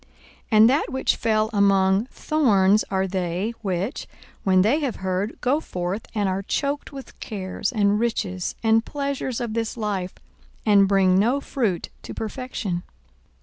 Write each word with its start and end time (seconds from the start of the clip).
42:008:014 0.01 0.09
And 0.53 0.69
that 0.71 0.85
which 0.89 1.15
fell 1.15 1.49
among 1.53 2.05
thorns 2.07 2.83
are 2.89 3.05
they, 3.05 3.53
which, 3.61 4.07
when 4.43 4.63
they 4.63 4.79
have 4.79 4.95
heard, 4.95 5.39
go 5.41 5.59
forth, 5.59 6.07
and 6.15 6.27
are 6.27 6.41
choked 6.41 6.91
with 6.91 7.19
cares 7.19 7.71
and 7.71 7.99
riches 7.99 8.55
and 8.63 8.83
pleasures 8.83 9.39
of 9.39 9.53
this 9.53 9.77
life, 9.77 10.15
and 10.65 10.87
bring 10.87 11.19
no 11.19 11.39
fruit 11.39 11.89
to 12.01 12.15
perfection. 12.15 12.81